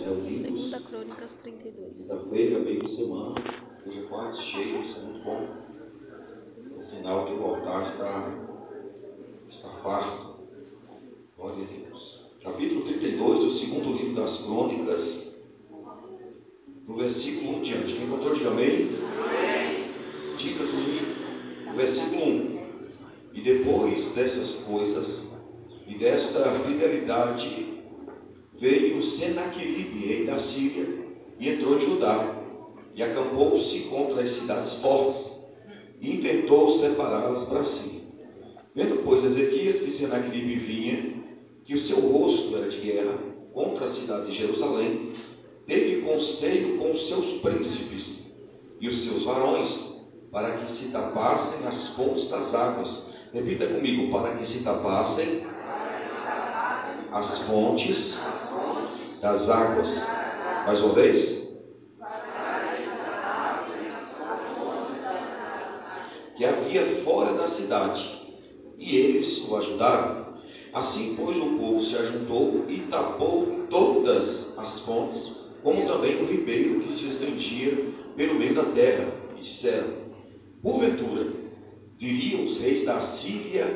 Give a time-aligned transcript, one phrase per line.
[0.00, 2.08] Segunda Crônicas 32.
[2.08, 3.34] Quinta-feira, meio de semana,
[3.86, 5.46] hoje é quase cheio, isso é muito bom.
[6.78, 8.34] É sinal que o altar está,
[9.46, 10.36] está farto.
[11.36, 12.24] Glória a Deus.
[12.42, 15.36] Capítulo 32 do segundo livro das Crônicas,
[16.88, 17.92] no versículo 1 diante.
[17.92, 18.88] Quem encontrou, diga amém.
[20.38, 21.00] Diz assim,
[21.70, 22.60] o versículo 1.
[23.34, 25.28] E depois dessas coisas,
[25.86, 27.69] e desta fidelidade
[28.60, 30.86] veio Senaqueribe, rei da Síria,
[31.38, 32.36] e entrou em Judá,
[32.94, 35.40] e acampou-se contra as cidades fortes,
[35.98, 38.02] e intentou separá-las para si.
[38.74, 41.14] Vendo, pois, Ezequias que Senaqueribe vinha,
[41.64, 43.18] que o seu rosto era de guerra
[43.54, 45.12] contra a cidade de Jerusalém,
[45.66, 48.26] teve conselho com os seus príncipes
[48.78, 53.08] e os seus varões, para que se tapassem as fontes das águas.
[53.32, 55.42] Repita comigo, para que se tapassem
[57.12, 58.18] as fontes
[59.20, 60.02] das águas.
[60.66, 61.40] Mais uma vez.
[66.36, 68.18] Que havia fora da cidade.
[68.78, 70.30] E eles o ajudaram.
[70.72, 76.80] Assim, pois, o povo se ajuntou e tapou todas as fontes, como também o ribeiro
[76.80, 79.12] que se estendia pelo meio da terra.
[79.36, 79.88] E disseram:
[80.62, 81.26] Porventura,
[81.98, 83.66] viriam os reis da Síria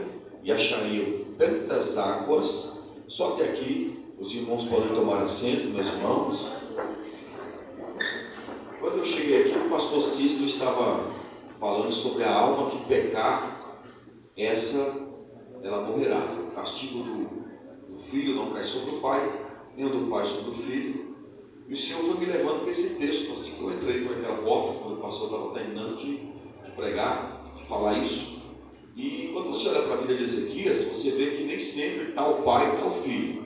[0.42, 6.52] e achariam tantas águas, só que aqui os irmãos podem tomar assento, meus irmãos.
[8.80, 11.10] Quando eu cheguei aqui, o pastor Cícero estava
[11.58, 13.78] falando sobre a alma que pecar,
[14.36, 15.04] essa
[15.62, 16.18] ela morrerá.
[16.18, 19.30] O castigo do, do filho não cai sobre o pai,
[19.76, 21.14] nem do pai sobre o filho.
[21.66, 24.36] E o Senhor foi me levando para esse texto, assim que eu entrei por aquela
[24.42, 28.34] porta, quando o pastor estava terminando de, de pregar, de falar isso.
[28.94, 32.28] E quando você olha para a vida de Ezequias, você vê que nem sempre está
[32.28, 33.43] o pai e está o filho.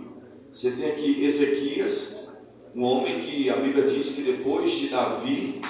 [0.59, 2.31] Você tem aqui Ezequias,
[2.75, 5.61] um homem que a Bíblia diz que depois de Davi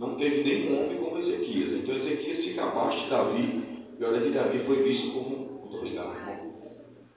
[0.00, 1.70] não teve nenhum homem como Ezequias.
[1.70, 3.62] Então Ezequias fica abaixo de Davi.
[3.96, 5.60] E olha que Davi foi visto como.
[5.60, 6.16] Muito obrigado.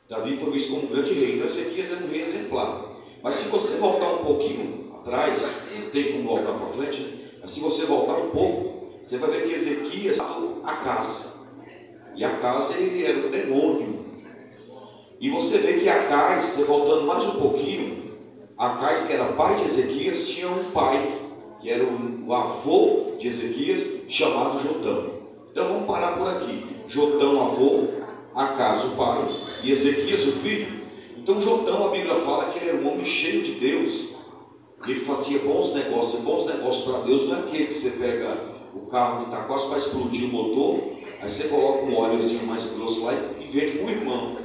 [0.08, 1.38] Davi foi visto como um grande rei.
[1.38, 3.02] Então Ezequias é um rei exemplar.
[3.24, 5.42] Mas se você voltar um pouquinho atrás,
[5.75, 9.48] não tem como voltar para frente, mas se você voltar um pouco, você vai ver
[9.48, 11.40] que Ezequias a casa.
[12.16, 13.99] E a casa ele era um demônio.
[15.22, 18.13] E você vê que Acais, você voltando mais um pouquinho,
[18.57, 21.12] Acais, que era pai de Ezequias, tinha um pai,
[21.59, 25.19] que era o avô de Ezequias, chamado Jotão.
[25.52, 26.63] Então vamos parar por aqui.
[26.88, 27.90] Jotão, avô,
[28.34, 29.28] Acas, o pai,
[29.62, 30.84] e Ezequias, o filho.
[31.18, 34.12] Então Jotão, a Bíblia fala que ele era um homem cheio de Deus.
[34.88, 36.22] Ele fazia bons negócios.
[36.22, 38.38] Bons negócios para Deus não é aquele que você pega
[38.74, 40.80] o carro que está quase para explodir o motor,
[41.22, 44.38] aí você coloca um óleozinho mais grosso lá e vende para o irmão.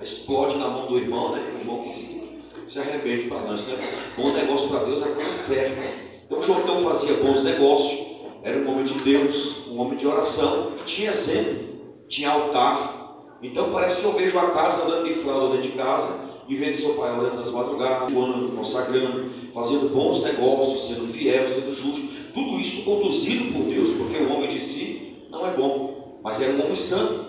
[0.00, 1.42] Explode na mão do irmão, né?
[1.56, 3.76] O irmão que se, arrebente para nós, né?
[4.16, 5.82] Bom negócio para Deus é coisa certa.
[6.24, 8.06] Então Jotão fazia bons negócios,
[8.44, 13.26] era um homem de Deus, um homem de oração, tinha sempre, tinha altar.
[13.42, 16.14] Então parece que eu vejo a casa andando de fralda dentro de casa
[16.46, 21.74] e vendo seu pai orando nas madrugadas, orando, consagrando, fazendo bons negócios, sendo fiel, sendo
[21.74, 22.32] justo.
[22.32, 26.52] Tudo isso conduzido por Deus, porque o homem de si não é bom, mas era
[26.52, 27.27] um homem santo.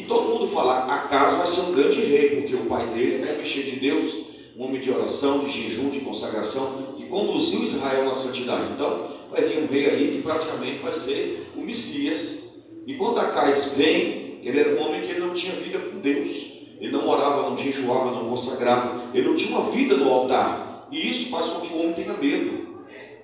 [0.00, 3.22] E todo mundo fala, a casa vai ser um grande rei, porque o pai dele
[3.22, 4.14] um homem cheio de Deus,
[4.56, 8.72] um homem de oração, de jejum, de consagração, e conduziu Israel na santidade.
[8.72, 12.62] Então, vai vir um rei aí que praticamente vai ser o Messias.
[12.86, 16.50] E quando Acais vem, ele era um homem que não tinha vida com Deus.
[16.80, 19.02] Ele não orava, não jejuava, não consagrava.
[19.12, 20.88] Ele não tinha uma vida no altar.
[20.90, 22.59] E isso faz com que o homem tenha medo.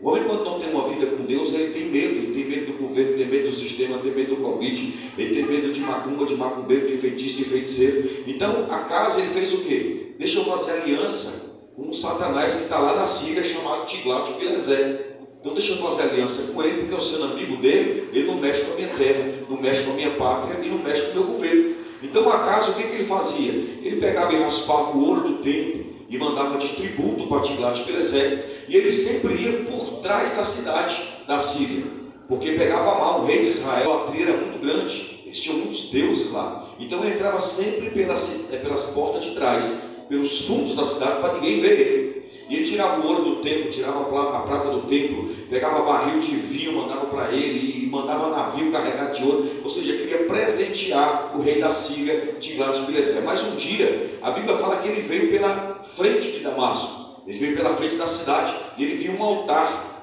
[0.01, 2.15] O homem, quando não tem uma vida com Deus, ele tem medo.
[2.17, 5.45] Ele tem medo do governo, tem medo do sistema, tem medo do Covid, ele tem
[5.45, 8.25] medo de macumba, de macumbeiro, de feitiço, de feiticeiro.
[8.27, 10.15] Então, a casa, ele fez o quê?
[10.19, 15.17] Deixa eu fazer aliança com um satanás que está lá na Síria, chamado Tiglat Pileser.
[15.41, 18.65] Então, deixa eu fazer aliança com ele, porque eu sendo amigo dele, ele não mexe
[18.65, 21.15] com a minha terra, não mexe com a minha pátria e não mexe com o
[21.15, 21.75] meu governo.
[22.03, 23.51] Então, a casa, o que, que ele fazia?
[23.51, 28.56] Ele pegava e raspava o ouro do templo e mandava de tributo para Tiglat Pileser.
[28.69, 31.85] E ele sempre ia por trás da cidade da Síria,
[32.29, 35.91] porque pegava mal o rei de Israel, a trilha era muito grande, eles tinham muitos
[35.91, 36.70] deuses lá.
[36.79, 41.61] Então ele entrava sempre pelas, pelas portas de trás, pelos fundos da cidade, para ninguém
[41.61, 42.17] ver ele.
[42.49, 46.37] E ele tirava o ouro do templo, tirava a prata do templo, pegava barril de
[46.37, 49.50] vinho, mandava para ele e mandava navio carregado de ouro.
[49.64, 53.25] Ou seja, queria presentear o rei da Síria, Tiglat-Pileser.
[53.25, 57.06] Mas um dia, a Bíblia fala que ele veio pela frente de Damasco.
[57.26, 59.94] Ele veio pela frente da cidade e ele viu um altar.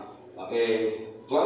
[0.51, 0.99] É,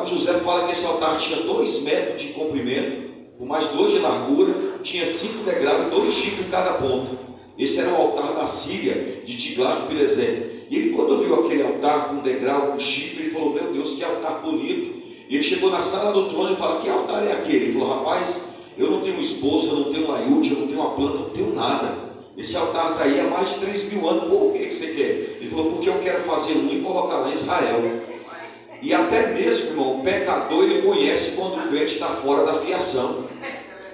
[0.06, 3.08] José fala que esse altar tinha dois metros de comprimento,
[3.38, 7.28] com mais dois de largura, tinha cinco degraus dois chifres em cada ponta.
[7.58, 10.66] Esse era o altar da Síria, de Tiglat-Pileser.
[10.70, 13.24] E ele, quando viu aquele, altar com degrau, com chifre.
[13.24, 14.98] Ele falou: Meu Deus, que altar bonito.
[15.30, 17.66] E ele chegou na sala do trono e falou: Que altar é aquele?
[17.66, 20.92] Ele falou: Rapaz, eu não tenho esposa, eu não tenho laiúde, eu não tenho uma
[20.92, 22.07] planta, eu não tenho nada.
[22.38, 24.30] Esse altar está aí há mais de 3 mil anos.
[24.30, 25.38] Por que, você quer?
[25.42, 27.82] Ele falou: Porque eu quero fazer um e colocar lá em Israel.
[28.80, 33.22] E até mesmo, irmão, o pecador ele conhece quando o crente está fora da fiação.
[33.22, 33.28] Não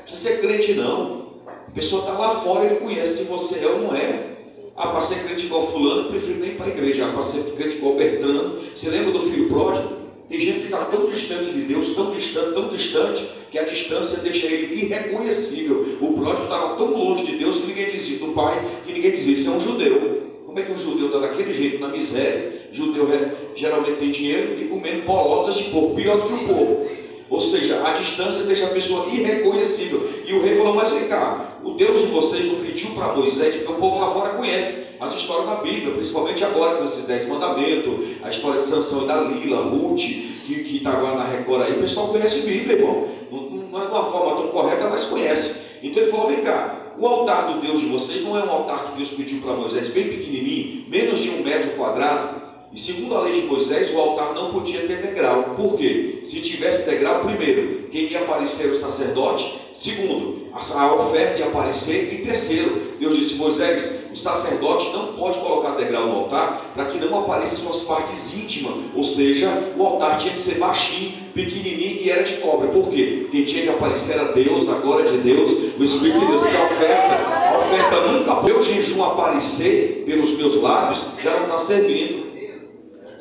[0.05, 1.23] precisa ser crente, não.
[1.47, 4.33] A pessoa está lá fora, ele conhece se você é ou não é.
[4.75, 7.07] Ah, para ser crente igual fulano, prefiro nem para a igreja.
[7.07, 8.59] Ah, para ser crente igual Bertrano.
[8.75, 10.03] Você lembra do filho pródigo?
[10.27, 14.17] Tem gente que está tão distante de Deus, tão distante, tão distante, que a distância
[14.17, 15.99] deixa ele irreconhecível.
[16.01, 19.35] O pródigo estava tão longe de Deus que ninguém dizia, do pai, que ninguém dizia,
[19.35, 20.23] isso é um judeu.
[20.43, 22.69] Como é que um judeu está daquele jeito, na miséria?
[22.73, 23.07] Judeu
[23.55, 26.87] geralmente tem dinheiro e comendo bolotas de porco, pior do que o porco.
[27.29, 30.09] Ou seja, a distância deixa a pessoa irreconhecível.
[30.25, 33.57] E o rei falou, mas vem cá, o Deus de vocês não pediu para Moisés,
[33.57, 37.27] porque o povo lá fora conhece as histórias da Bíblia, principalmente agora com esses dez
[37.27, 40.01] mandamentos, a história de Sansão e Dalila, Ruth,
[40.45, 43.09] que está agora na Record aí, o pessoal conhece a Bíblia, irmão.
[43.31, 43.42] Não,
[43.73, 45.61] não é de uma forma tão correta, mas conhece.
[45.81, 48.91] Então ele falou, vem cá, o altar do Deus de vocês não é um altar
[48.91, 53.21] que Deus pediu para Moisés, bem pequenininho, menos de um metro quadrado, e segundo a
[53.21, 55.55] lei de Moisés, o altar não podia ter degrau.
[55.55, 56.21] Por quê?
[56.25, 59.59] Se tivesse degrau, primeiro, quem ia aparecer o sacerdote.
[59.73, 62.13] Segundo, a oferta ia aparecer.
[62.13, 66.99] E terceiro, Deus disse: Moisés, o sacerdote não pode colocar degrau no altar para que
[66.99, 68.75] não apareçam suas partes íntimas.
[68.95, 72.67] Ou seja, o altar tinha que ser baixinho, pequenininho e era de cobre.
[72.67, 73.27] Por quê?
[73.31, 76.41] Quem tinha que aparecer era Deus, a glória de Deus, o Espírito de Deus.
[76.41, 81.59] Porque a oferta, a oferta nunca, meu jejum aparecer pelos meus lábios, já não está
[81.59, 82.32] servindo.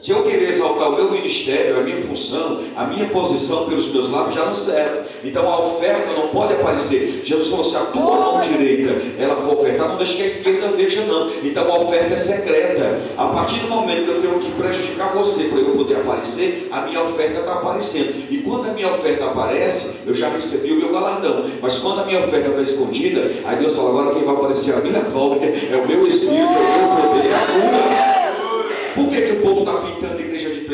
[0.03, 4.11] Se eu querer exaltar o meu ministério, a minha função, a minha posição pelos meus
[4.11, 5.03] lábios, já não serve.
[5.23, 7.23] Então a oferta não pode aparecer.
[7.25, 10.69] Jesus falou assim: a tua mão direita ela for ofertar, não deixe que a esquerda
[10.77, 11.31] veja, não.
[11.45, 13.01] Então a oferta é secreta.
[13.17, 16.81] A partir do momento que eu tenho que prejudicar você para eu poder aparecer, a
[16.81, 18.27] minha oferta está aparecendo.
[18.29, 21.45] E quando a minha oferta aparece, eu já recebi o meu galardão.
[21.61, 24.79] Mas quando a minha oferta está escondida, aí Deus fala: agora quem vai aparecer é
[24.79, 27.82] a minha glória, é o meu espírito, é o meu poder, é a cura.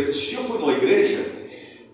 [0.08, 0.10] Igreja?
[0.10, 1.24] Esse dia eu fui numa igreja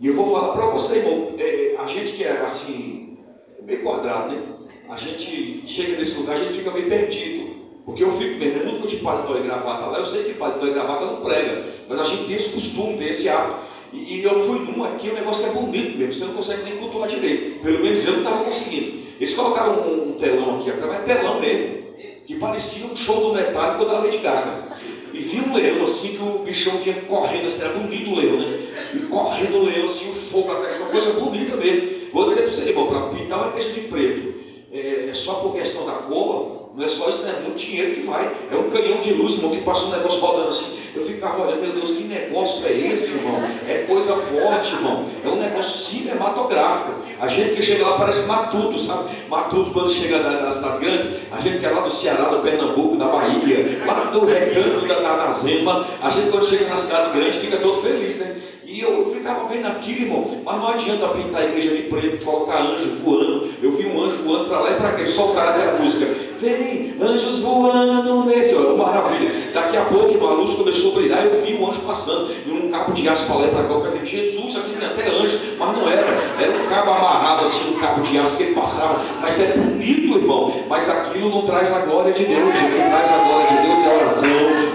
[0.01, 1.35] e eu vou falar para você, irmão.
[1.39, 3.19] É, a gente que é assim,
[3.63, 4.43] meio quadrado, né?
[4.89, 7.55] A gente chega nesse lugar, a gente fica meio perdido.
[7.85, 9.99] Porque eu fico mesmo, nunca de paletó e gravata lá.
[9.99, 13.09] Eu sei que paletó e gravata não prega, mas a gente tem esse costume, tem
[13.09, 13.59] esse hábito.
[13.93, 16.79] E, e eu fui numa aqui, o negócio é bonito mesmo, você não consegue nem
[16.79, 17.63] cultuar direito.
[17.63, 19.05] Pelo menos eu não estava conseguindo.
[19.21, 21.85] Eles colocaram um, um telão aqui, é telão mesmo,
[22.27, 24.65] que parecia um show do metálico da Lady Gaga.
[25.15, 28.37] E vi um leão assim, que o bichão vinha correndo, assim, era bonito o leão,
[28.37, 28.59] né?
[28.93, 31.89] E correndo o leão, assim, o fogo atrás, uma coisa bonita mesmo.
[32.13, 34.35] Vou dizer para você, irmão, para pintar uma igreja de preto,
[34.73, 37.37] é, é, só por questão da cor, não é só isso, né?
[37.39, 38.29] é muito dinheiro que vai.
[38.51, 40.81] É um canhão de luz, irmão, que passa um negócio rodando assim.
[40.97, 43.41] Eu ficava olhando, meu Deus, que negócio é esse, irmão?
[43.69, 45.09] É coisa forte, irmão.
[45.25, 47.04] É um negócio cinematográfico.
[47.21, 49.11] A gente que chega lá parece matuto, sabe?
[49.29, 52.97] Matuto quando chega na cidade grande, a gente que é lá do Ceará, do Pernambuco,
[52.97, 57.17] da Bahia, lá do recanto da, da, da Zema, a gente quando chega na cidade
[57.19, 58.37] grande fica todo feliz, né?
[58.65, 62.61] E eu ficava vendo aquilo, irmão, mas não adianta pintar a igreja de preto, colocar
[62.61, 63.49] anjo voando.
[63.63, 66.07] Eu vi um anjo voando para lá e para cá, soltar aquela música.
[66.41, 68.55] Vem, anjos voando nesse.
[68.55, 69.51] Olha, maravilha.
[69.53, 71.25] Daqui a pouco, irmão, a luz começou a brilhar.
[71.25, 73.73] Eu vi um anjo passando em um cabo de aço e para cá.
[73.73, 75.41] Eu falei, Jesus, aqui tem até anjo.
[75.59, 76.03] Mas não era.
[76.41, 79.03] Era um cabo amarrado assim, um cabo de aço que ele passava.
[79.21, 80.53] Mas é bonito, irmão.
[80.69, 82.49] Mas aquilo não traz a glória de Deus.
[82.49, 84.29] O que traz a glória de Deus é oração,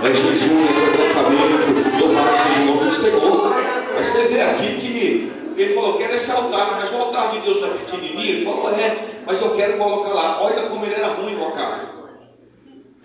[0.03, 1.99] é jejum, é.
[1.99, 3.53] Louvado seja o nome do Senhor.
[3.97, 7.59] Aí você vê aqui que ele falou, quero esse altar, mas o altar de Deus
[7.59, 8.21] não é pequenininho.
[8.21, 8.97] Ele falou, é,
[9.29, 10.41] mas eu quero colocar lá.
[10.41, 11.99] Olha como ele era ruim o casa.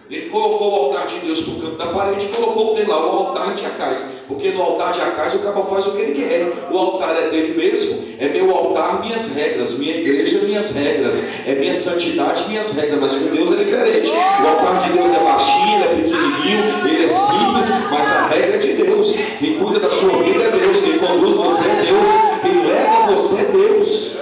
[0.08, 3.54] Ele colocou o altar de Deus no canto da parede colocou dele lá, o altar
[3.54, 4.06] de Acais.
[4.26, 6.70] Porque no altar de Acais o cabo faz o que ele quer.
[6.70, 9.78] O altar é dele mesmo, é meu altar, minhas regras.
[9.78, 11.22] Minha igreja, minhas regras.
[11.46, 13.00] É minha santidade, minhas regras.
[13.00, 14.10] Mas com Deus é diferente.
[14.10, 18.58] O altar de Deus é baixinho, é pequenininho, ele é simples, mas a regra é
[18.58, 19.12] de Deus.
[19.38, 20.80] Quem cuida da sua vida é Deus.
[20.82, 22.40] Quem conduz você é Deus.
[22.40, 24.14] Quem leva você é Deus.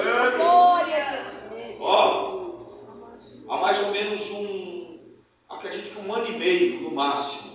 [1.84, 2.58] Ó,
[3.48, 4.98] há mais ou menos um,
[5.50, 7.52] acredito que um ano e meio no máximo.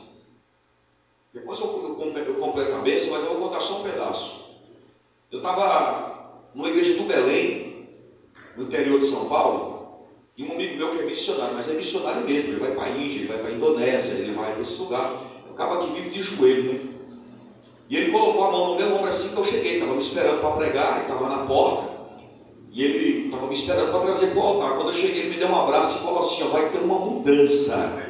[1.34, 4.48] Depois eu, eu, eu completo a bênção, mas eu vou contar só um pedaço.
[5.32, 7.88] Eu estava numa igreja do Belém,
[8.56, 9.78] no interior de São Paulo,
[10.38, 12.90] e um amigo meu que é missionário, mas é missionário mesmo, ele vai para a
[12.90, 15.24] Índia, ele vai para a Indonésia, ele vai para esse lugar.
[15.52, 16.80] Acaba que vive de joelho, né?
[17.90, 20.42] E ele colocou a mão no meu ombro assim que eu cheguei, estava me esperando
[20.42, 21.98] para pregar, estava na porta.
[22.72, 24.76] E ele estava me esperando para trazer para o altar.
[24.76, 27.00] Quando eu cheguei, ele me deu um abraço e falou assim: ó, vai ter uma
[27.00, 28.07] mudança.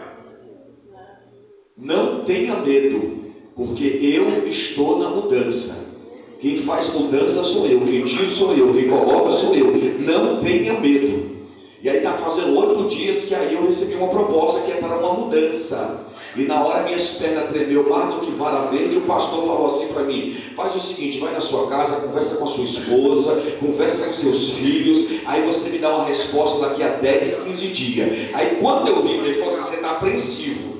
[1.77, 3.17] Não tenha medo.
[3.55, 5.85] Porque eu estou na mudança.
[6.39, 9.73] Quem faz mudança sou eu, quem tira sou eu, quem coloca sou eu.
[9.99, 11.37] Não tenha medo.
[11.81, 14.97] E aí está fazendo oito dias que aí eu recebi uma proposta que é para
[14.97, 16.07] uma mudança.
[16.35, 19.87] E na hora minhas pernas tremeu mais do que vara verde, o pastor falou assim
[19.87, 24.07] para mim: faz o seguinte, vai na sua casa, conversa com a sua esposa, conversa
[24.07, 28.35] com seus filhos, aí você me dá uma resposta daqui a 10, 15 dias.
[28.35, 30.76] Aí quando eu vim, ele falou assim, você está apreensivo.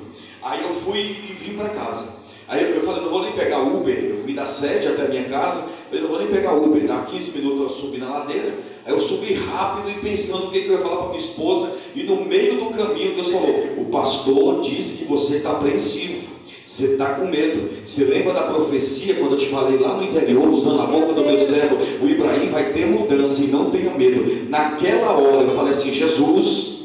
[0.50, 2.16] Aí eu fui e vim para casa.
[2.48, 5.26] Aí eu falei, não vou nem pegar Uber, eu vim da sede até a minha
[5.26, 8.54] casa, eu não vou nem pegar Uber, dá 15 minutos eu subi na ladeira,
[8.86, 11.74] aí eu subi rápido e pensando o que, que eu ia falar para minha esposa,
[11.94, 16.92] e no meio do caminho Deus falou, o pastor disse que você está apreensivo, você
[16.92, 17.70] está com medo.
[17.86, 21.22] Você lembra da profecia quando eu te falei lá no interior, usando a boca do
[21.22, 24.50] meu servo, o Ibrahim vai ter mudança e não tenha medo.
[24.50, 26.77] Naquela hora eu falei assim, Jesus,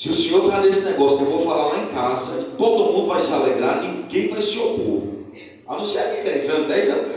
[0.00, 3.06] se o senhor está nesse negócio, eu vou falar lá em casa, e todo mundo
[3.08, 5.02] vai se alegrar, ninguém vai se opor.
[5.68, 7.16] A não ser aqui 10 anos, 10 anos.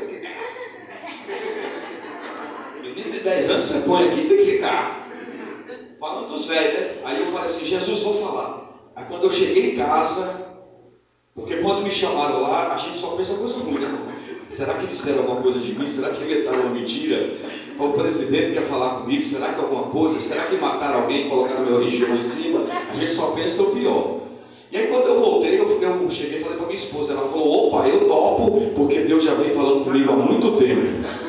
[2.82, 5.08] Menino de 10 anos você põe aqui, tem que ficar.
[5.98, 6.96] Falando dos velhos, né?
[7.06, 8.92] Aí eu falei assim, Jesus, vou falar.
[8.94, 10.46] Aí quando eu cheguei em casa,
[11.34, 13.98] porque quando me chamaram lá, a gente só pensa coisa ruim, né?
[14.50, 15.88] Será que disseram alguma coisa de mim?
[15.88, 17.38] Será que inventaram uma mentira?
[17.80, 19.24] O presidente quer falar comigo?
[19.24, 20.22] Será que alguma coisa?
[20.22, 22.62] Será que mataram alguém colocaram meu religião em cima?
[22.92, 24.20] A gente só pensa o pior.
[24.72, 27.68] E aí quando eu voltei, eu, eu cheguei e falei para minha esposa, ela falou,
[27.68, 31.23] opa, eu topo, porque Deus já vem falando comigo há muito tempo.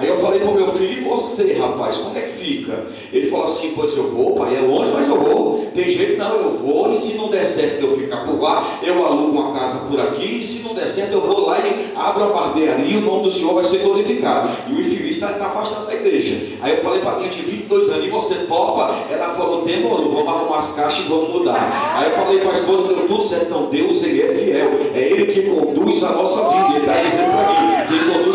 [0.00, 2.86] Aí eu falei para o meu filho, e você, rapaz, como é que fica?
[3.12, 5.66] Ele falou assim, pois eu vou, pai, é longe, mas eu vou.
[5.74, 9.06] Tem jeito, não, eu vou, e se não der certo eu ficar por lá, eu
[9.06, 12.24] alugo uma casa por aqui, e se não der certo eu vou lá e abro
[12.24, 14.50] a barbearia, o nome do Senhor vai ser glorificado.
[14.68, 16.56] E o infeliz está tá afastado da igreja.
[16.60, 18.94] Aí eu falei para a minha de 22 anos, e você topa?
[19.10, 21.94] Ela falou, demorou, vamos arrumar as caixas e vamos mudar.
[21.96, 25.00] Aí eu falei para a esposa, deu tudo certo, então Deus, Ele é fiel, é
[25.00, 28.29] Ele que conduz a nossa vida, Ele está dizendo para mim, quem conduz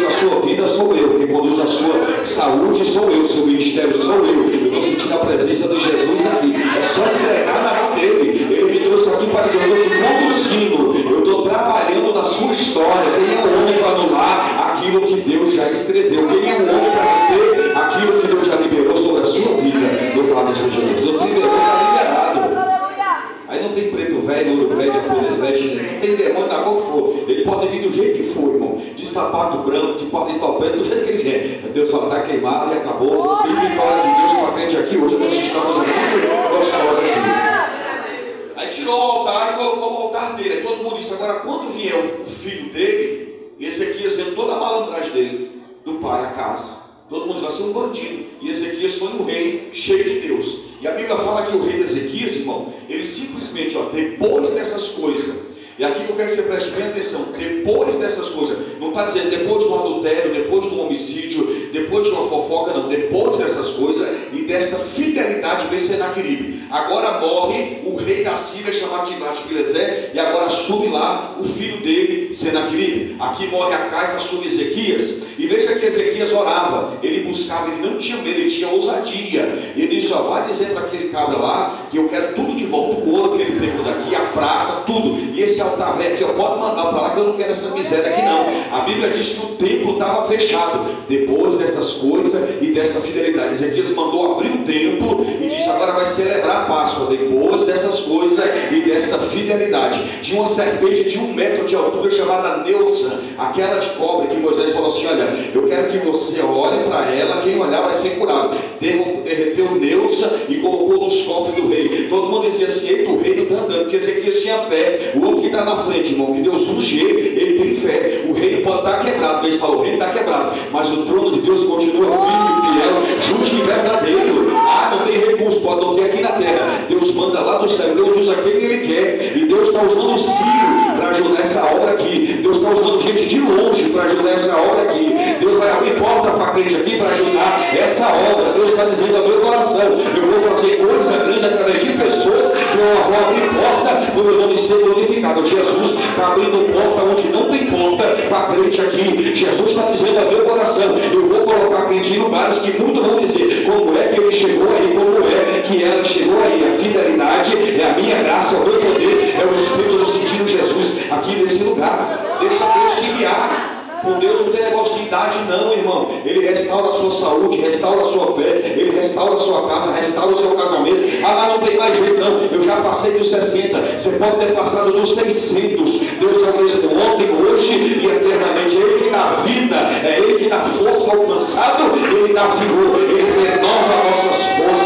[72.06, 73.16] dele, Senaqueribe.
[73.20, 75.26] Aqui morre a casa, assume Ezequias.
[75.38, 79.74] E veja que Ezequias orava, ele buscava, ele não tinha medo, ele tinha ousadia.
[79.76, 82.66] E ele disse: ó, vai dizer para aquele cabra lá que eu quero tudo de
[82.66, 85.18] volta, o ouro que ele pegou daqui, a prata, tudo.
[85.34, 87.76] E esse altar velho aqui, eu pode mandar para lá que eu não quero essa
[87.76, 88.78] miséria aqui não.
[88.78, 90.86] A Bíblia diz que o templo estava fechado.
[91.10, 96.06] Depois dessas coisas e dessa fidelidade, Ezequias mandou abrir o templo e disse: agora vai
[96.06, 97.08] celebrar a Páscoa.
[97.08, 98.40] Depois dessas coisas
[98.72, 100.02] e dessa fidelidade.
[100.22, 104.72] Tinha uma serpente de um metro de altura chamada Neusa, aquela de cobre que Moisés
[104.72, 108.56] falou assim: olha eu quero que você olhe para ela, quem olhar vai ser curado.
[108.80, 112.08] Derreteu Neusa e colocou nos cofres do rei.
[112.10, 115.14] Todo mundo dizia assim: eita, o rei não está andando, porque Ezequias tinha fé.
[115.16, 118.22] O homem que está na frente, irmão, que Deus unge ele, ele tem fé.
[118.28, 121.32] O rei pode estar tá quebrado, mas fala, o rei está quebrado, mas o trono
[121.32, 124.56] de Deus continua firme e fiel, justo e verdadeiro.
[124.56, 126.86] Ah, não tem recurso, pode não ter aqui na terra.
[126.88, 129.38] Deus manda lá do céu, Deus usa quem ele quer.
[129.38, 132.40] E Deus está usando o Ciro para ajudar essa obra aqui.
[132.42, 135.16] Deus está usando gente de longe para ajudar essa obra aqui.
[135.40, 138.54] Deus vai abrir porta para frente aqui para ajudar essa obra.
[138.54, 142.78] Deus está dizendo ao meu coração: eu vou fazer coisa grande através de pessoas que
[142.78, 145.46] eu vou abrir porta para o meu nome ser glorificado.
[145.46, 149.36] Jesus está abrindo porta onde não tem porta para frente aqui.
[149.36, 153.06] Jesus está dizendo ao meu coração: eu vou colocar a frente em lugares que muitos
[153.06, 156.76] vão dizer como é que ele chegou aí, como é que ela chegou aí.
[156.76, 160.48] A fidelidade é a minha graça, é o meu poder, é o Espírito do sentido
[160.48, 162.38] Jesus aqui nesse lugar.
[162.40, 163.72] Deixa Deus te guiar.
[164.02, 166.12] Com Deus não tem negócio de idade, não, irmão.
[166.24, 170.36] Ele restaura a sua saúde, restaura a sua fé, ele restaura a sua casa, restaura
[170.36, 171.26] o seu casamento.
[171.26, 172.42] Ah, mas não tem mais jeito, não.
[172.44, 173.80] Eu já passei dos 60.
[173.98, 176.00] Você pode ter passado dos 600.
[176.20, 178.76] Deus é o mesmo ontem, hoje e eternamente.
[178.76, 183.48] Ele que dá vida, é Ele que dá força ao cansado, Ele dá vigor, Ele
[183.48, 184.85] renova nossas forças.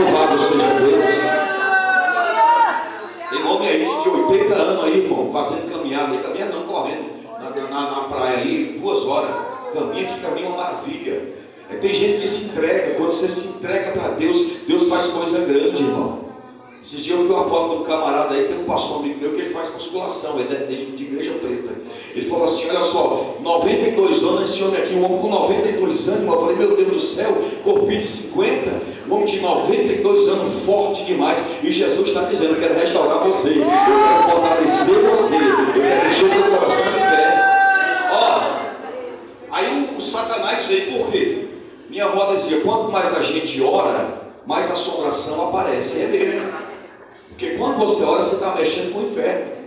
[0.00, 1.04] Louvado seja Deus.
[3.28, 7.90] Tem homem aí de 80 anos aí, irmão, fazendo caminhada, caminhada não correndo na, na,
[7.90, 9.30] na praia aí, duas horas,
[9.74, 11.22] caminha que caminha uma maravilha.
[11.68, 15.40] É, tem gente que se entrega, quando você se entrega para Deus, Deus faz coisa
[15.40, 16.30] grande, irmão.
[16.82, 19.34] Esses dias eu vi uma foto de um camarada aí, tem um pastor amigo meu
[19.34, 20.66] que ele faz musculação, ele é
[20.96, 21.74] de igreja preta.
[22.14, 26.26] Ele falou assim: olha só, 92 anos, esse homem aqui, um homem com 92 anos,
[26.26, 28.70] eu falei, meu Deus do céu, corpinho de 50,
[29.08, 31.38] um homem de 92 anos, forte demais.
[31.62, 36.30] E Jesus está dizendo: eu quero restaurar você, eu quero fortalecer você, eu quero encher
[36.30, 38.08] teu coração de fé.
[38.12, 38.40] Ó,
[39.52, 41.46] aí o, o Satanás veio, por quê?
[41.88, 46.02] Minha avó dizia: quanto mais a gente ora, mais assombração aparece.
[46.02, 46.50] É mesmo.
[47.28, 49.59] Porque quando você ora, você está mexendo com o inferno.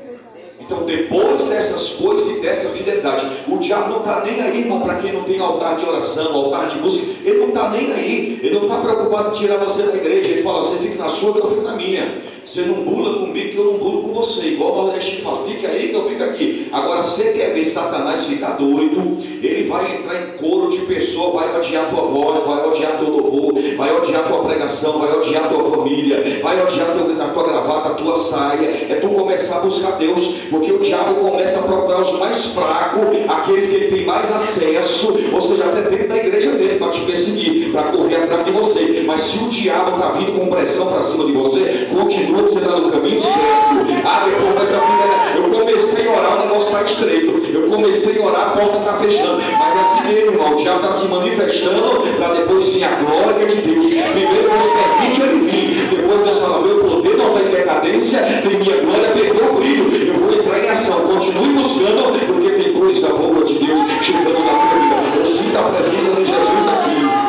[0.65, 4.96] Então, depois dessas coisas e dessa fidelidade, o diabo não está nem aí, irmão, para
[4.96, 8.55] quem não tem altar de oração, altar de música, ele não está nem aí, ele
[8.55, 11.50] não está preocupado em tirar você da igreja, ele fala, você fica na sua, eu
[11.50, 12.22] fico na minha.
[12.45, 14.47] Você não bula comigo, que eu não bulo com você.
[14.47, 16.67] Igual o Nordestino fala, fica aí que eu fico aqui.
[16.71, 21.57] Agora, você quer ver Satanás ficar doido, ele vai entrar em coro de pessoa, vai
[21.57, 26.39] odiar tua voz, vai odiar teu louvor, vai odiar tua pregação, vai odiar tua família,
[26.41, 28.88] vai odiar teu, a tua gravata, a tua saia.
[28.89, 33.03] É tu começar a buscar Deus, porque o diabo começa a procurar os mais fracos,
[33.27, 37.01] aqueles que ele tem mais acesso, ou seja, até dentro da igreja dele, para te
[37.01, 39.03] perseguir, para correr atrás de você.
[39.05, 42.78] Mas se o diabo está vindo com pressão para cima de você, continua você está
[42.78, 44.06] no caminho certo.
[44.06, 45.04] Ah, depois dessa vida,
[45.36, 47.44] eu comecei a orar, o negócio está estreito.
[47.54, 49.42] Eu comecei a orar, a porta está fechando.
[49.58, 53.48] Mas é assim mesmo, irmão, o diabo está se manifestando para depois vir a glória
[53.48, 53.86] de Deus.
[53.86, 55.96] Primeiro Deus permite ele vir.
[55.96, 60.13] Depois Deus fala, meu poder não está em decadência, tem minha glória, perdeu o brilho.
[60.13, 61.00] Eu vou entrar em ação.
[61.08, 65.18] Continue buscando, porque tem coisa boa de Deus chegando na tua vida.
[65.18, 67.24] Eu sinto a presença de Jesus aqui.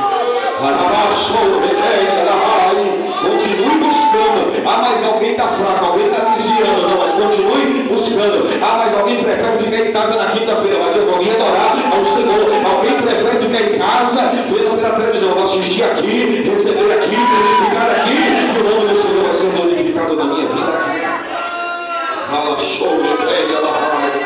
[0.58, 1.64] Continue buscando.
[4.74, 6.88] Ah, mas alguém está fraco, alguém está desviando.
[6.88, 8.48] Não, mas continue buscando.
[8.60, 12.50] Ah, mas alguém prefere ficar em casa na quinta-feira, mas eu vir adorar ao Senhor.
[12.74, 18.58] Alguém prefere ficar em casa, vendo pela televisão, vou assistir aqui, receber aqui, glorificar aqui,
[18.58, 20.72] o nome do Senhor vai ser glorificado na minha vida.
[22.28, 24.23] Fala, show, pega lá.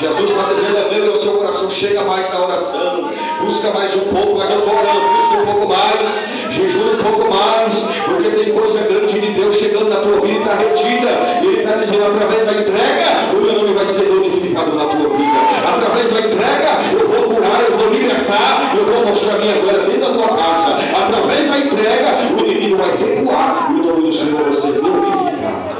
[0.00, 3.10] Jesus está dizendo, é meu, o seu coração chega mais na oração,
[3.44, 7.30] busca mais um pouco, mas eu estou orando, busca um pouco mais, jejum um pouco
[7.30, 11.10] mais, porque tem coisa grande de Deus chegando na tua vida está retida,
[11.42, 15.16] e Ele está dizendo, através da entrega, o meu nome vai ser glorificado na tua
[15.18, 19.80] vida, através da entrega, eu vou curar, eu vou libertar, eu vou mostrar minha glória
[19.80, 24.14] dentro da tua casa, através da entrega, o inimigo vai recuar, e o nome do
[24.14, 25.79] Senhor vai ser glorificado.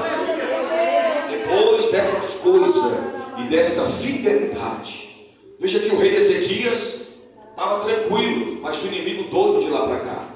[3.50, 5.10] Desta fidelidade.
[5.58, 7.08] Veja que o rei Ezequias
[7.50, 10.28] estava tranquilo, mas o inimigo doido de lá para cá.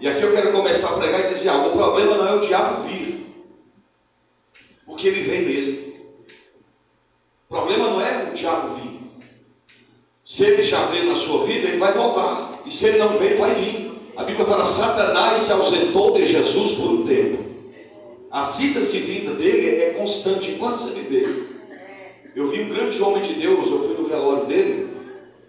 [0.00, 2.40] E aqui eu quero começar a pregar e dizer algo: o problema não é o
[2.40, 3.26] diabo vir,
[4.84, 5.90] porque ele vem mesmo.
[7.48, 9.00] O problema não é o diabo vir.
[10.24, 12.62] Se ele já veio na sua vida, ele vai voltar.
[12.66, 13.92] E se ele não veio, vai vir.
[14.16, 17.50] A Bíblia fala: Satanás se ausentou de Jesus por um tempo.
[18.30, 21.49] A idas e vinda dele é constante enquanto você viver.
[22.34, 24.90] Eu vi um grande homem de Deus, eu fui no velório dele,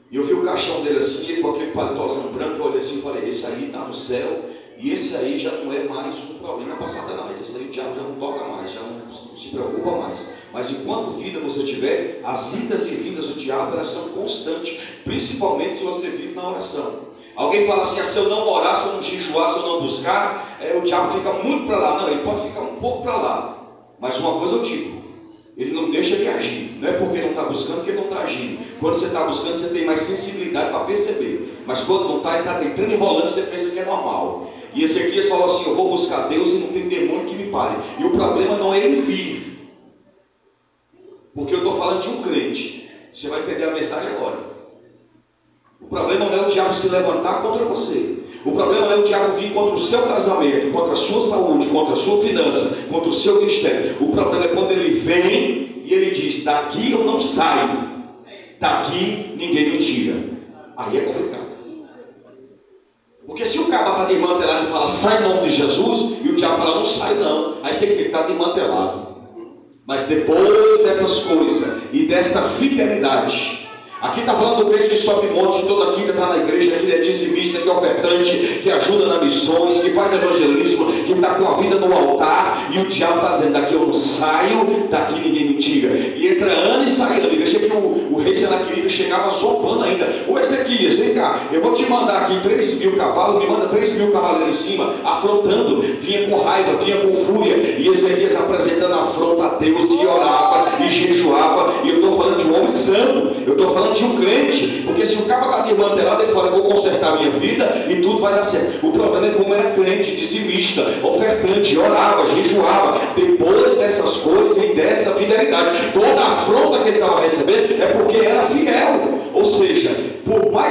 [0.10, 3.02] e eu vi o caixão dele assim, com aquele paletózão branco, eu olhei assim e
[3.02, 6.76] falei, esse aí está no céu, e esse aí já não é mais um problema
[6.76, 10.28] para Satanás, esse aí o diabo já não toca mais, já não se preocupa mais.
[10.52, 15.76] Mas enquanto vida você tiver, as idas e vindas do diabo elas são constantes, principalmente
[15.76, 17.12] se você vive na oração.
[17.36, 19.82] Alguém fala assim, ah, se eu não orar, se eu não jejuar, se eu não
[19.82, 22.02] buscar, é, o diabo fica muito para lá.
[22.02, 23.58] Não, ele pode ficar um pouco para lá.
[24.00, 25.02] Mas uma coisa eu digo,
[25.58, 26.78] ele não deixa de agir.
[26.80, 28.80] Não é porque não está buscando que não está agindo.
[28.80, 31.62] Quando você está buscando, você tem mais sensibilidade para perceber.
[31.66, 34.52] Mas quando não está, ele está deitando e rolando, você pensa que é normal.
[34.74, 37.78] E Ezequias falou assim: Eu vou buscar Deus e não tem demônio que me pare.
[38.00, 39.42] E o problema não é ele vir.
[41.34, 42.90] Porque eu estou falando de um crente.
[43.14, 44.40] Você vai entender a mensagem agora.
[45.82, 48.20] O problema não é o diabo se levantar contra você.
[48.44, 51.94] O problema é o diabo vir contra o seu casamento, contra a sua saúde, contra
[51.94, 53.98] a sua finança, contra o seu ministério.
[54.00, 57.88] O problema é quando ele vem e ele diz: daqui eu não saio,
[58.60, 60.16] daqui ninguém me tira.
[60.76, 61.52] Aí é complicado.
[63.28, 66.36] Porque se o cara está desmantelado e fala, sai em nome de Jesus, e o
[66.36, 69.08] diabo fala, não sai não, aí você tem que estar desmantelado.
[69.86, 73.68] Mas depois dessas coisas e dessa fidelidade,
[74.02, 76.98] Aqui está falando do crente que sobe monte, toda quinta está na igreja, que é
[76.98, 81.58] dizimista, que é ofertante, que ajuda nas missões, que faz evangelismo, que está com a
[81.58, 85.54] vida no altar, e o diabo está dizendo, daqui eu não saio, daqui ninguém me
[85.54, 85.96] tira.
[85.96, 87.32] E entra ano e sai ano.
[87.32, 90.08] E veja que o, o rei Senaqueribe chegava sopando ainda.
[90.28, 93.98] Ô Ezequias, vem cá, eu vou te mandar aqui 3 mil cavalos, me manda 3
[93.98, 99.44] mil cavalos em cima, afrontando, vinha com raiva, vinha com fúria, e Ezequias apresentando afronta
[99.44, 103.54] a Deus, e orava, e jejuava, e eu estou falando de um homem santo, eu
[103.54, 106.64] estou falando de um crente, porque se o cara está desmantelado, ele fala, eu vou
[106.64, 108.86] consertar minha vida e tudo vai dar certo.
[108.86, 113.00] O problema é como era crente, dizimista, ofertante, orava, jejuava.
[113.16, 118.18] Depois dessas coisas e dessa fidelidade, toda a afronta que ele estava recebendo é porque
[118.18, 118.61] era fiel.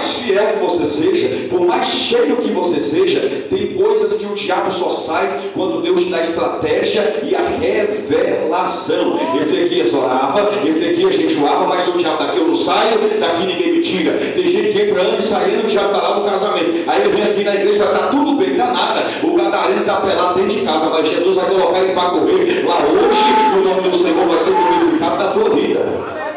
[0.01, 4.35] Mais fiel que você seja, por mais cheio que você seja, tem coisas que o
[4.35, 9.21] diabo só sai quando Deus te dá estratégia e a revelação.
[9.39, 14.13] Ezequias orava, Ezequias jejuava, mas o diabo daqui eu não saio, daqui ninguém me tira.
[14.13, 16.83] Tem gente que entra e saindo, já está lá no casamento.
[16.87, 19.05] Aí ele vem aqui na igreja, está tudo bem, dá nada.
[19.23, 22.79] O gadareno está pelado dentro de casa, mas Jesus vai colocar ele para correr lá
[22.79, 26.30] hoje, o nome do Senhor vai ser glorificado na tua vida.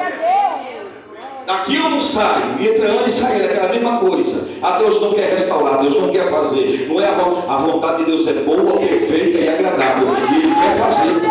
[1.54, 4.50] Daqui eu não saio, e entre ano e sair é aquela mesma coisa.
[4.60, 6.88] A Deus não quer restaurar, Deus não quer fazer.
[6.90, 10.08] Não é a, a vontade de Deus é boa, perfeita e agradável.
[10.32, 11.22] E Ele quer fazer.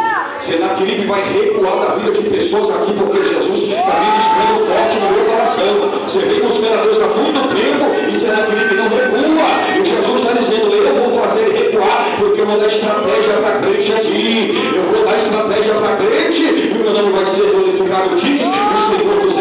[0.41, 5.25] Senaqueribe vai recuar da vida de pessoas aqui, porque Jesus está ministrando forte no meu
[5.25, 5.91] coração.
[6.05, 9.81] Você vem buscando a Deus há muito tempo e Senaqueribe não recua.
[9.81, 13.59] E Jesus está dizendo, eu vou fazer ele recuar, porque eu vou dar estratégia para
[13.59, 14.73] crente aqui.
[14.77, 18.97] Eu vou dar estratégia para crente, e o meu nome vai ser glorificado, diz o
[18.97, 19.32] Senhor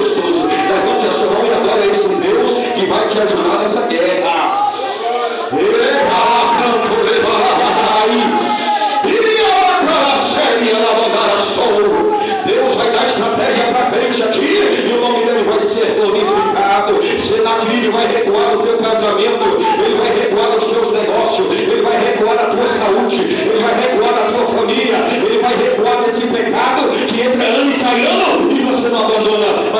[0.00, 0.46] gostoso.
[0.46, 4.70] Levante a sua mão e adora esse Deus que vai te ajudar nessa guerra.
[12.46, 17.20] Deus vai dar estratégia para frente aqui e o nome dele vai ser glorificado.
[17.20, 19.59] Senaqueribe vai recuar o teu casamento,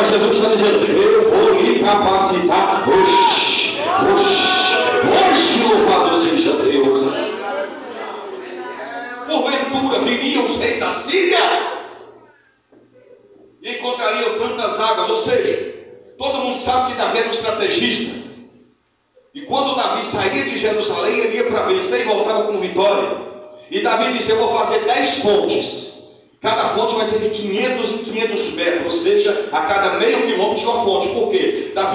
[0.01, 2.89] Mas Jesus está dizendo: Eu vou lhe capacitar.
[2.89, 3.77] Oxi,
[4.15, 4.79] oxi,
[5.29, 7.13] oxi, louvado seja Deus.
[9.27, 11.39] Porventura viriam os reis da Síria
[13.61, 15.75] e encontrariam tantas águas, ou seja,
[16.17, 18.21] todo mundo sabe que Davi era um estrategista.
[19.35, 23.19] E quando Davi saía de Jerusalém, ele ia para vencer e voltava com vitória.
[23.71, 25.91] E Davi disse: Eu vou fazer dez fontes.
[26.41, 30.57] Cada fonte vai ser de 500 em 500 metros, ou seja, a cada meio quilômetro
[30.57, 31.09] tinha uma fonte.
[31.09, 31.31] Por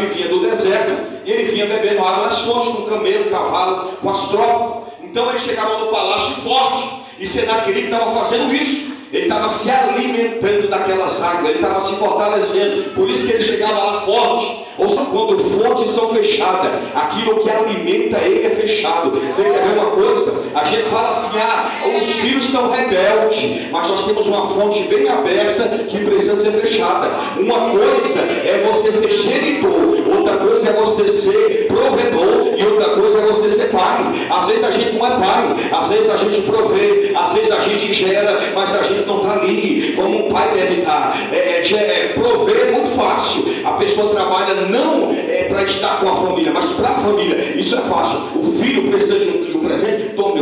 [0.06, 0.92] Davi vinha do deserto
[1.26, 4.94] e ele vinha bebendo água nas fontes, com camelo, cavalo, com as tropas.
[5.04, 6.90] Então ele chegava no palácio forte
[7.20, 8.96] e Senaqueribe estava fazendo isso.
[9.12, 12.92] Ele estava se alimentando daquelas águas, ele estava se fortalecendo.
[12.96, 14.66] Por isso que ele chegava lá forte.
[14.78, 19.12] Ou seja, quando fontes são fechadas, aquilo que alimenta ele é fechado.
[19.12, 20.25] Você quer ver uma coisa?
[20.56, 25.06] A gente fala assim: ah, os filhos estão rebeldes, mas nós temos uma fonte bem
[25.10, 27.10] aberta que precisa ser fechada.
[27.38, 33.20] Uma coisa é você ser genitor, outra coisa é você ser provedor, e outra coisa
[33.20, 34.28] é você ser pai.
[34.30, 37.60] Às vezes a gente não é pai, às vezes a gente provê, às vezes a
[37.60, 41.18] gente gera, mas a gente não está ali como um pai deve estar.
[41.34, 43.44] É, é, é, prover é muito fácil.
[43.66, 47.36] A pessoa trabalha não é, para estar com a família, mas para a família.
[47.60, 48.20] Isso é fácil.
[48.36, 50.16] O filho precisa de um, de um presente?
[50.16, 50.36] Toma,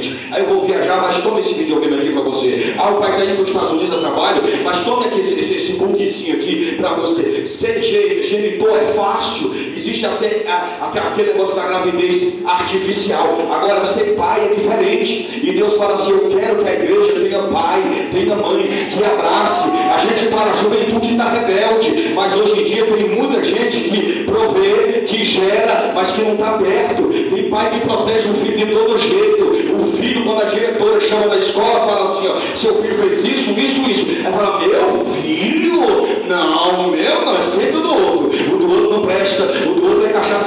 [0.00, 0.28] presente.
[0.32, 2.74] Aí eu vou viajar, mas toma esse videogame aqui para você.
[2.78, 5.40] Ah, o pai está indo para os Estados Unidos a trabalho, mas tome aqui esse,
[5.40, 7.46] esse, esse aqui para você.
[7.46, 9.54] Ser genitor é fácil.
[9.76, 13.38] Existe a, a, aquele negócio da gravidez artificial.
[13.50, 15.40] Agora, ser pai é diferente.
[15.42, 19.70] E Deus fala assim: Eu quero que a igreja tenha pai, tenha mãe, que abrace.
[19.94, 24.24] A gente fala, a juventude está rebelde, mas hoje em dia tem muita gente que
[24.24, 27.02] provê, que gera, mas que não está perto.
[27.04, 29.59] Tem pai que protege o filho de todo jeito.
[30.00, 33.90] Filho, quando a diretora chama da escola, fala assim: ó, seu filho fez isso, isso,
[33.90, 34.26] isso.
[34.26, 35.80] Ela fala: Meu filho?
[36.26, 38.54] Não, meu não, é sempre do outro.
[38.54, 40.39] O do outro não presta, o do outro é cachaceiro,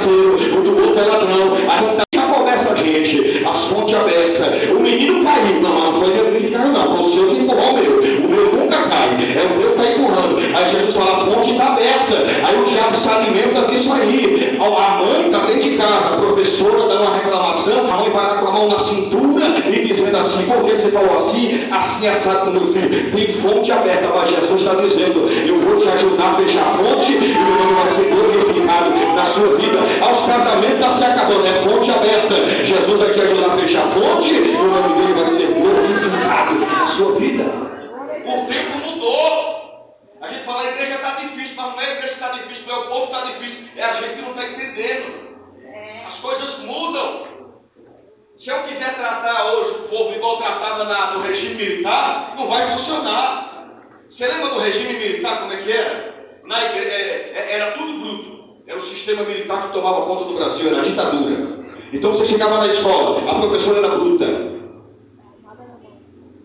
[62.34, 64.54] chegava na escola, a professora era bruta.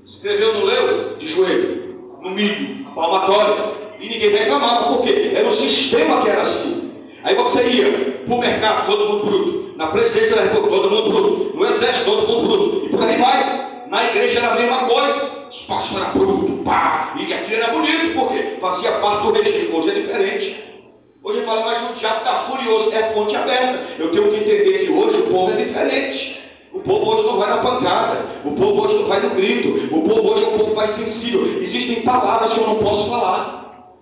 [0.05, 3.73] Escreveu no leu, de joelho, no milho, palmatória.
[3.99, 5.31] E ninguém reclamava, por quê?
[5.35, 6.91] Era o sistema que era assim.
[7.23, 9.77] Aí você ia para o mercado, todo mundo bruto.
[9.77, 11.57] Na presidência da república, todo mundo bruto.
[11.57, 12.85] No exército, todo mundo bruto.
[12.85, 13.87] E por aí vai.
[13.89, 15.39] Na igreja era a mesma coisa.
[15.49, 17.13] Os pastores eram brutos, pá.
[17.17, 19.73] E aquilo era bonito, porque fazia parte do regime.
[19.73, 20.68] Hoje é diferente.
[21.23, 22.91] Hoje ele fala, mas o diabo está furioso.
[22.93, 23.79] É fonte aberta.
[23.99, 26.39] Eu tenho que entender que hoje o povo é diferente.
[26.71, 30.07] O povo hoje não vai na pancada, o povo hoje não vai no grito, o
[30.07, 31.59] povo hoje é um povo mais sensível.
[31.61, 33.59] Existem palavras que eu não posso falar.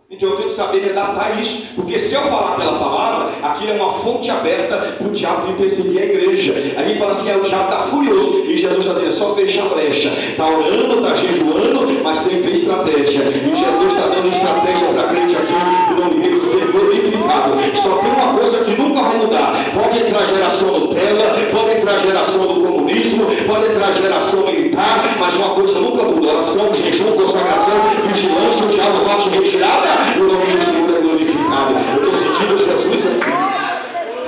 [0.10, 3.74] Então eu tenho que saber redatar isso, porque se eu falar pela palavra, aquilo é
[3.76, 6.54] uma fonte aberta para o diabo vir perseguir a igreja.
[6.78, 9.66] A gente fala assim, é, o diabo está furioso, e Jesus está dizendo, só fechar
[9.66, 10.10] a brecha.
[10.10, 13.24] Está orando, está jejuando, mas tem que ter estratégia.
[13.24, 17.54] E Jesus está dando estratégia para a crente aqui, o nome dele ser glorificado.
[17.82, 19.54] Só tem uma coisa que nunca vai mudar.
[19.74, 24.46] Pode entrar a geração Nutella, pode entrar a geração do comunismo, pode entrar a geração
[24.46, 26.28] militar, mas uma coisa nunca muda.
[26.28, 27.76] Oração, jejum, consagração,
[28.06, 31.74] vigilância, o diabo vai te retirada o nome do Senhor é glorificado.
[31.94, 33.58] Eu estou sentindo Jesus aqui.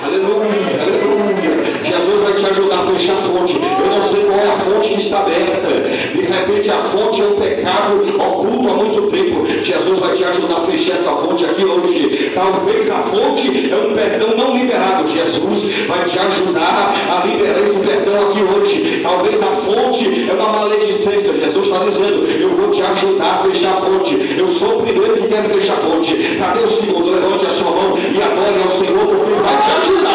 [0.03, 1.69] Aleluia, aleluia.
[1.83, 3.55] Jesus vai te ajudar a fechar a fonte.
[3.55, 5.67] Eu não sei qual é a fonte que está aberta.
[6.13, 9.45] De repente a fonte é um pecado oculto há muito tempo.
[9.63, 9.78] Jesus
[10.19, 12.31] te ajudar a fechar essa fonte aqui hoje.
[12.35, 15.07] Talvez a fonte é um perdão não liberado.
[15.07, 18.99] Jesus vai te ajudar a liberar esse perdão aqui hoje.
[19.01, 21.31] Talvez a fonte é uma maledicência.
[21.31, 24.35] Jesus está dizendo, eu vou te ajudar a fechar a fonte.
[24.37, 26.37] Eu sou o primeiro que quer fechar a fonte.
[26.37, 27.11] Cadê o segundo?
[27.11, 30.08] Levante a sua mão e adore ao Senhor, porque Ele vai te ajudar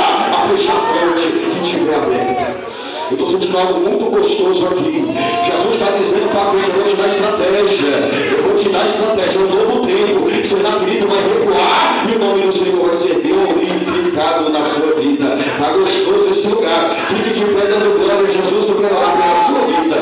[3.10, 5.04] Eu estou sentindo algo muito gostoso aqui.
[5.44, 8.36] Jesus está dizendo para a gente, eu vou te dar estratégia.
[8.36, 9.40] Eu vou te dar estratégia.
[9.40, 10.24] Um novo tempo.
[10.46, 15.38] Seu querido vai recuar e o nome do Senhor vai ser glorificado na sua vida.
[15.38, 16.96] Está gostoso esse lugar.
[17.08, 19.96] Fique de pé dando glória a Jesus, eu quero pela sua vida.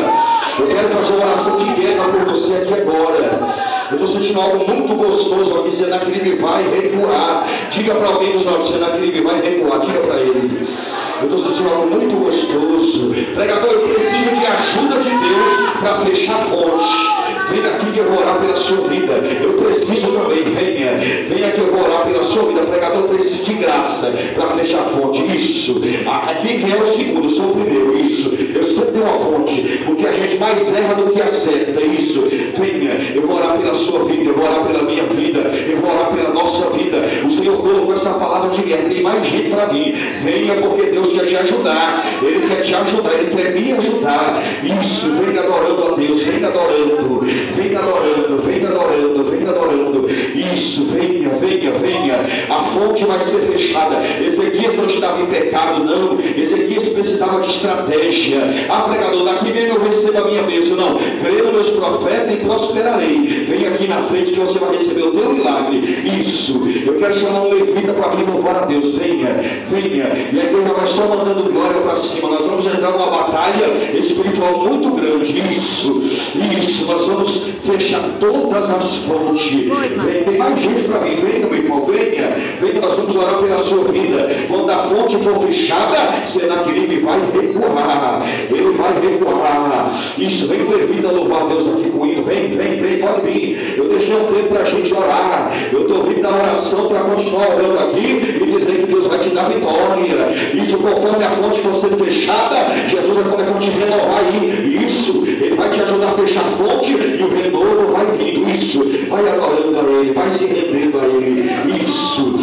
[0.59, 3.55] Eu quero fazer uma oração de guerra por você aqui agora.
[3.91, 5.75] Eu estou sentindo algo muito gostoso aqui.
[5.75, 7.49] Senaqueribe vai recuar.
[7.71, 9.81] Diga para alguém dos nossos, Senaqueribe vai recuar.
[9.81, 10.92] Diga para ele.
[11.23, 13.11] Eu estou sentindo algo muito gostoso.
[13.35, 17.13] Pregador, eu preciso de ajuda de Deus para fechar a fonte.
[17.53, 19.13] Venha aqui que eu vou orar pela sua vida.
[19.13, 20.93] Eu preciso também, venha.
[21.29, 22.63] Venha que eu vou orar pela sua vida.
[22.63, 25.37] Pregador, eu preciso de graça para fechar a fonte.
[25.37, 25.81] Isso.
[26.07, 27.99] Ah, quem vier é o segundo, eu sou o primeiro.
[27.99, 28.31] Isso.
[28.55, 29.83] Eu sempre tenho uma fonte.
[29.85, 31.81] Porque a gente mais erra do que acerta.
[31.83, 32.23] Isso.
[32.59, 33.13] Venha.
[33.15, 34.31] Eu vou orar pela sua vida.
[34.31, 35.41] Eu vou orar pela minha vida.
[35.41, 36.99] Eu vou orar pela nossa vida.
[37.27, 38.89] O Senhor colocou essa palavra de guerra.
[38.89, 39.95] Tem mais gente para mim.
[40.25, 40.92] Venha porque
[41.23, 42.05] quer te ajudar.
[42.23, 43.13] Ele quer te ajudar.
[43.15, 44.43] Ele quer me ajudar.
[44.83, 45.13] Isso.
[45.17, 46.23] Venha adorando a Deus.
[46.23, 47.23] Venha adorando.
[47.55, 50.09] Venha adorando, venha adorando, venha adorando.
[50.55, 52.15] Isso, venha, venha, venha.
[52.49, 53.97] A fonte vai ser fechada.
[54.21, 56.19] Ezequias não estava em pecado, não.
[56.21, 56.72] Ezequias
[57.03, 58.38] precisava de estratégia.
[58.69, 60.77] Ah, pregador, daqui mesmo eu recebo a minha bênção.
[60.77, 63.47] Não, creio nos profetas e prosperarei.
[63.49, 65.79] Venha aqui na frente que você vai receber o teu milagre.
[66.21, 66.62] Isso.
[66.87, 68.97] Eu quero chamar um levita para vir louvar a Deus.
[68.97, 70.05] Venha, venha.
[70.33, 72.31] E a igreja vai só mandando glória para cima.
[72.31, 75.51] Nós vamos entrar numa batalha espiritual muito grande.
[75.51, 76.01] Isso,
[76.38, 76.87] isso.
[76.87, 79.51] Nós vamos fechar todas as fontes.
[79.51, 81.16] Vem, tem mais gente para mim.
[81.16, 82.37] Venha, meu irmão, venha.
[82.61, 84.29] Venha, nós vamos orar pela sua vida.
[84.49, 88.27] Quando a fonte for fechada, Senaqueribe vai recuar.
[88.51, 89.92] Ele vai recuar.
[90.18, 92.23] Isso, vem com vida louvar Deus aqui comigo.
[92.23, 93.75] Vem, vem, vem, pode vir.
[93.77, 95.53] Eu deixei um tempo para a gente orar.
[95.73, 99.31] Eu estou vindo da oração para continuar orando aqui e dizer que Deus vai te
[99.31, 100.33] dar vitória.
[100.55, 102.57] Isso, conforme a fonte for sendo fechada,
[102.88, 104.62] Jesus vai começar a te renovar aí.
[105.03, 108.49] Isso, Ele vai te ajudar a fechar a fonte e o renovo vai vindo.
[108.49, 111.51] Isso, vai adorando a Ele, vai se rendendo a Ele.
[111.83, 112.38] Isso,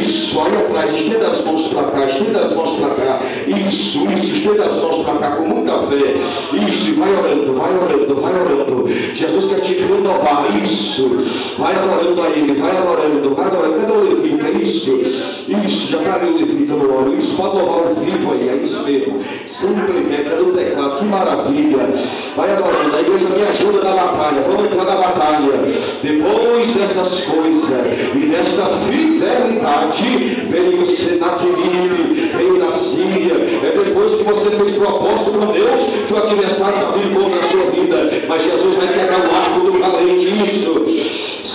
[0.00, 3.22] isso, olha atrás, estenda as mãos para cá, estenda as mãos para cá.
[3.48, 6.64] Isso, isso, estenda as mãos para cá com muita fé.
[6.68, 8.88] Isso, vai orando, vai orando, vai orando.
[9.12, 10.46] Jesus quer te renovar.
[10.62, 11.10] Isso,
[11.58, 13.80] vai adorando a Ele, vai adorando, vai adorando.
[13.80, 14.48] Cadê o Levita?
[14.62, 14.92] Isso,
[15.64, 17.18] isso, já caiu o Levita no óleo.
[17.18, 19.24] Isso, pode louvar o vivo aí, é isso mesmo.
[19.48, 21.94] Sempre meta no teclado, que maravilha.
[22.36, 24.42] Vai adorando, a igreja me ajuda na batalha.
[24.46, 25.52] Vamos entrar na batalha.
[26.02, 27.70] Depois dessas coisas
[28.14, 33.34] e desta fidelidade, veio Senaqueribe, veio na Síria.
[33.34, 37.42] É depois que você fez propósito com Deus, que o adversário está vindo contra a
[37.42, 38.10] sua vida.
[38.28, 40.26] Mas Jesus vai pegar o arco do valente.
[40.26, 40.85] Isso.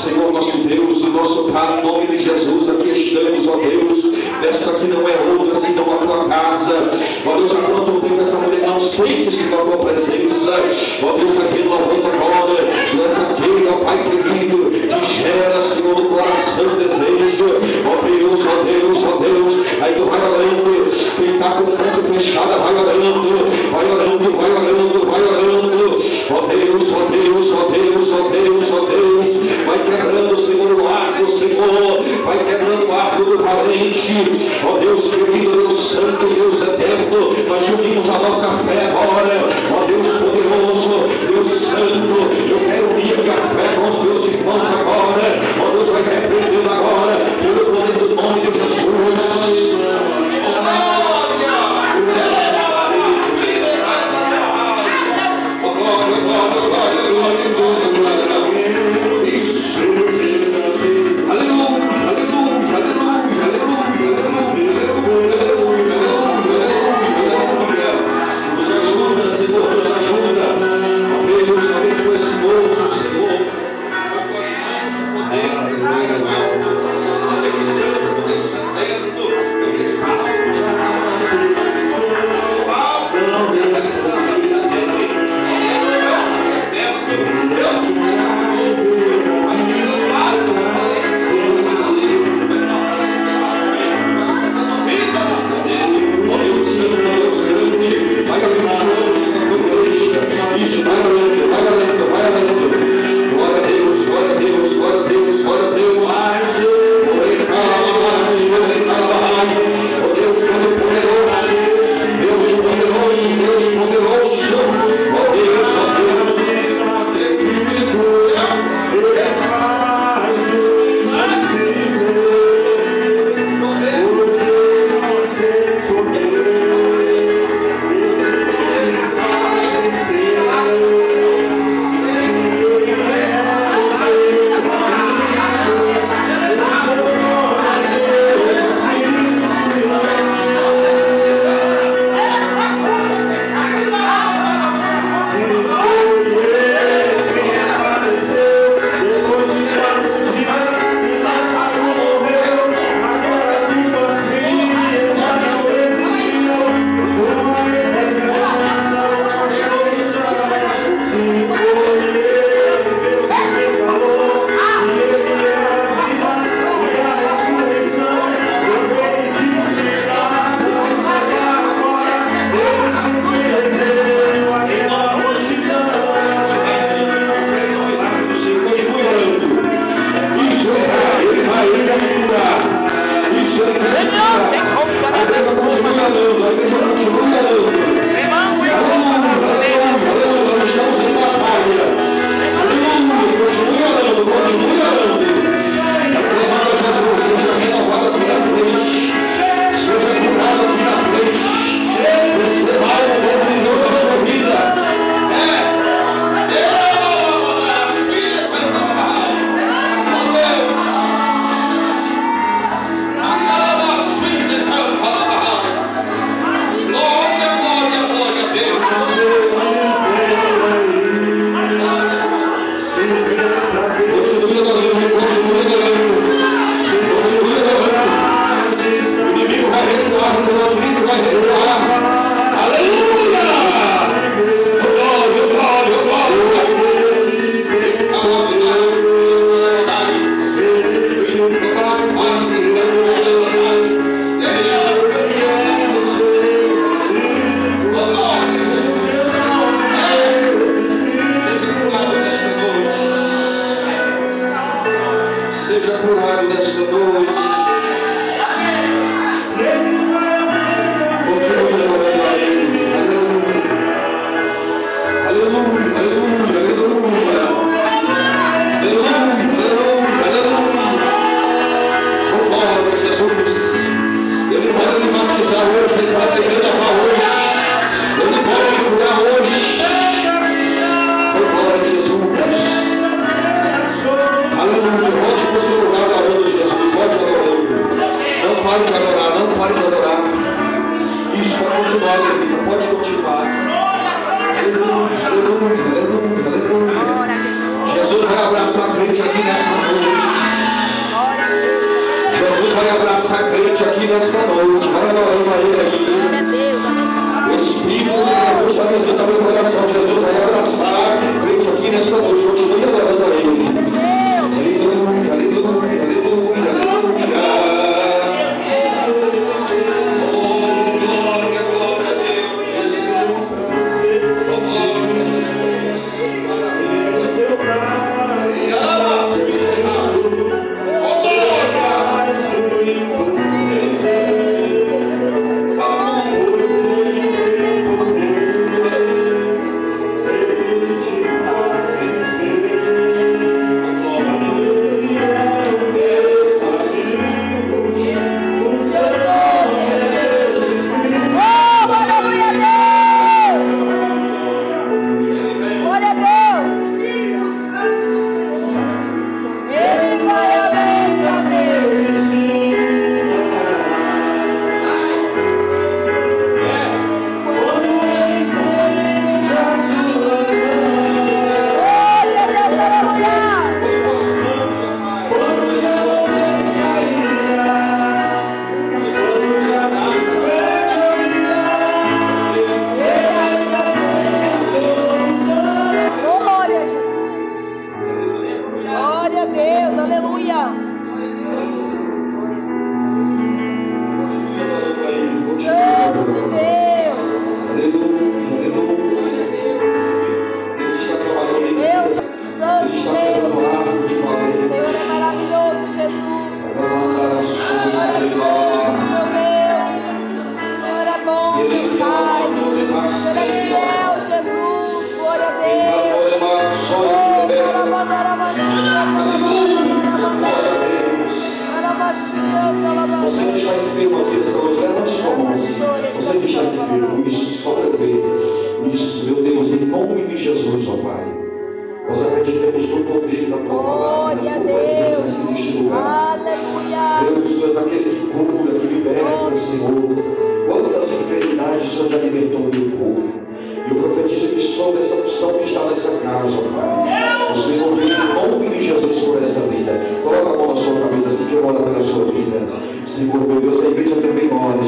[0.02, 4.12] Senhor nosso Deus, o nosso Pai, em nome de Jesus, aqui estamos, ó Deus,
[4.50, 6.90] essa que não é outra senão a tua casa,
[7.24, 10.54] ó Deus, há quanto tempo essa mulher não sente-se na tua presença,
[11.04, 12.64] ó Deus, aqui louvando agora,
[12.96, 17.46] nessa aqui, ó Pai querido, que gera, Senhor, no coração desejo,
[17.86, 22.12] ó Deus, ó Deus, ó Deus, aí tu vai orando, quem está com o canto
[22.12, 23.51] fechado, vai orando,
[33.94, 38.91] ó Deus querido, Deus Santo, Deus eterno, nós unimos a nossa fé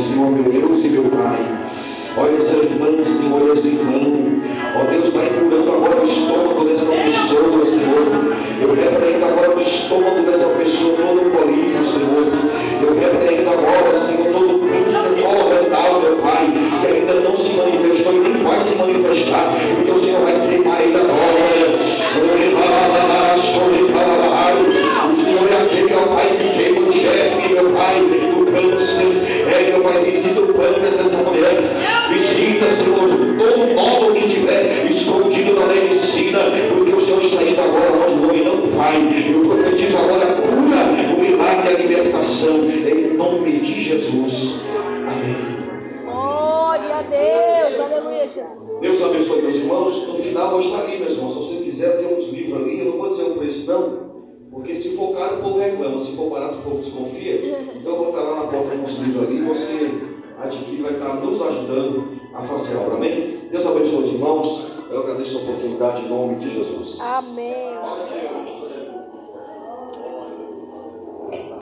[0.04, 1.70] Senhor, meu Deus e meu Pai.
[2.18, 4.42] Olha essa irmã, Senhor, esse irmão.
[4.76, 5.13] Ó Deus,